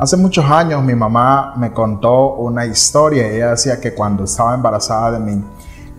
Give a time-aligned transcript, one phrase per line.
[0.00, 3.26] Hace muchos años mi mamá me contó una historia.
[3.26, 5.44] Ella decía que cuando estaba embarazada de mí,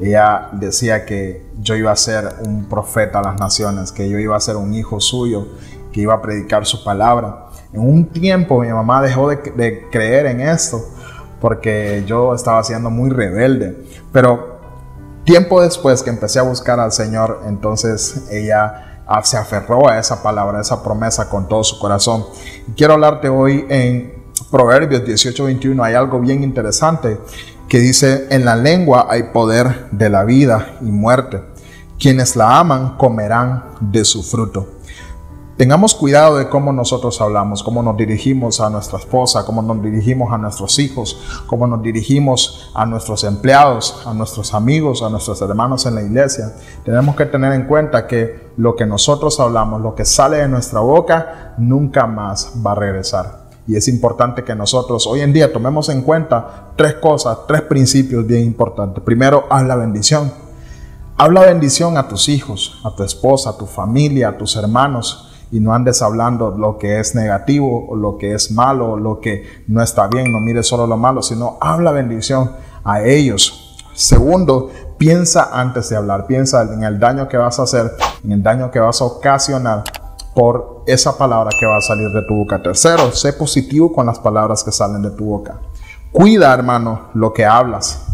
[0.01, 4.35] ella decía que yo iba a ser un profeta a las naciones, que yo iba
[4.35, 5.45] a ser un hijo suyo,
[5.93, 7.45] que iba a predicar su palabra.
[7.73, 10.83] En un tiempo mi mamá dejó de, de creer en esto
[11.39, 13.85] porque yo estaba siendo muy rebelde.
[14.11, 14.61] Pero
[15.25, 18.90] tiempo después que empecé a buscar al Señor, entonces ella
[19.23, 22.25] se aferró a esa palabra, a esa promesa con todo su corazón.
[22.75, 25.83] quiero hablarte hoy en Proverbios 18:21.
[25.83, 27.19] Hay algo bien interesante
[27.67, 31.41] que dice, en la lengua hay poder de la vida y muerte.
[31.97, 34.67] Quienes la aman comerán de su fruto.
[35.61, 40.33] Tengamos cuidado de cómo nosotros hablamos, cómo nos dirigimos a nuestra esposa, cómo nos dirigimos
[40.33, 45.85] a nuestros hijos, cómo nos dirigimos a nuestros empleados, a nuestros amigos, a nuestros hermanos
[45.85, 46.51] en la iglesia.
[46.83, 50.79] Tenemos que tener en cuenta que lo que nosotros hablamos, lo que sale de nuestra
[50.79, 53.51] boca, nunca más va a regresar.
[53.67, 58.25] Y es importante que nosotros hoy en día tomemos en cuenta tres cosas, tres principios
[58.25, 59.03] bien importantes.
[59.03, 60.33] Primero, habla bendición.
[61.17, 65.59] Habla bendición a tus hijos, a tu esposa, a tu familia, a tus hermanos y
[65.59, 69.43] no andes hablando lo que es negativo o lo que es malo o lo que
[69.67, 72.51] no está bien, no mires solo lo malo, sino habla bendición
[72.83, 73.77] a ellos.
[73.93, 77.91] Segundo, piensa antes de hablar, piensa en el daño que vas a hacer,
[78.23, 79.83] en el daño que vas a ocasionar
[80.33, 82.63] por esa palabra que va a salir de tu boca.
[82.63, 85.59] Tercero, sé positivo con las palabras que salen de tu boca.
[86.11, 88.05] Cuida, hermano, lo que hablas.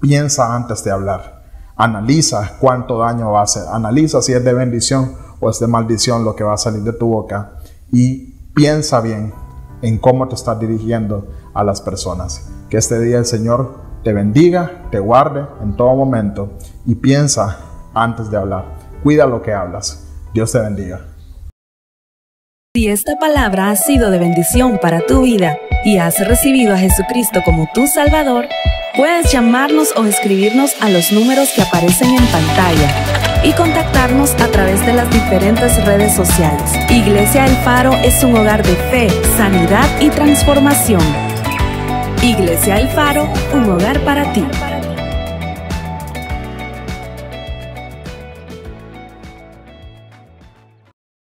[0.00, 1.42] Piensa antes de hablar.
[1.76, 3.64] Analiza cuánto daño va a hacer.
[3.72, 7.06] Analiza si es de bendición o de maldición lo que va a salir de tu
[7.06, 7.58] boca
[7.92, 9.32] y piensa bien
[9.82, 12.48] en cómo te estás dirigiendo a las personas.
[12.70, 16.52] Que este día el Señor te bendiga, te guarde en todo momento
[16.86, 17.58] y piensa
[17.92, 18.64] antes de hablar.
[19.02, 20.06] Cuida lo que hablas.
[20.32, 21.00] Dios te bendiga.
[22.74, 27.40] Si esta palabra ha sido de bendición para tu vida y has recibido a Jesucristo
[27.44, 28.46] como tu Salvador,
[28.96, 34.84] puedes llamarnos o escribirnos a los números que aparecen en pantalla y contactarnos a través
[34.86, 36.72] de las diferentes redes sociales.
[36.90, 41.02] Iglesia El Faro es un hogar de fe, sanidad y transformación.
[42.22, 44.44] Iglesia El Faro, un hogar para ti.